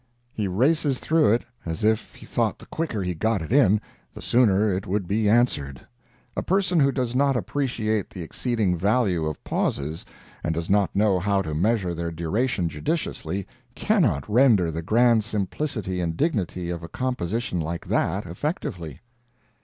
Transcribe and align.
He 0.33 0.47
races 0.47 0.97
through 0.97 1.31
it 1.31 1.45
as 1.63 1.83
if 1.83 2.15
he 2.15 2.25
thought 2.25 2.57
the 2.57 2.65
quicker 2.65 3.03
he 3.03 3.13
got 3.13 3.43
it 3.43 3.53
in, 3.53 3.79
the 4.15 4.19
sooner 4.19 4.73
it 4.73 4.87
would 4.87 5.07
be 5.07 5.29
answered. 5.29 5.79
A 6.35 6.41
person 6.41 6.79
who 6.79 6.91
does 6.91 7.13
not 7.13 7.37
appreciate 7.37 8.09
the 8.09 8.23
exceeding 8.23 8.75
value 8.75 9.25
of 9.27 9.43
pauses, 9.43 10.03
and 10.43 10.55
does 10.55 10.71
not 10.71 10.95
know 10.95 11.19
how 11.19 11.43
to 11.43 11.53
measure 11.53 11.93
their 11.93 12.09
duration 12.09 12.67
judiciously, 12.67 13.45
cannot 13.75 14.27
render 14.27 14.71
the 14.71 14.81
grand 14.81 15.23
simplicity 15.23 16.01
and 16.01 16.17
dignity 16.17 16.71
of 16.71 16.81
a 16.81 16.87
composition 16.89 17.59
like 17.59 17.85
that 17.85 18.25
effectively. 18.25 19.01